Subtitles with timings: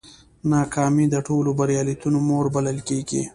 [0.51, 3.23] ناکامي د ټولو بریالیتوبونو مور بلل کېږي.